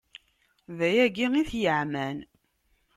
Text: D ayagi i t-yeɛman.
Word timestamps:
D 0.77 0.79
ayagi 0.87 1.27
i 1.41 1.43
t-yeɛman. 1.49 2.17